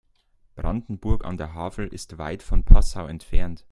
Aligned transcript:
Brandenburg 0.55 1.23
an 1.25 1.37
der 1.37 1.53
Havel 1.53 1.85
ist 1.89 2.17
weit 2.17 2.41
von 2.41 2.63
Passau 2.63 3.05
entfernt 3.05 3.59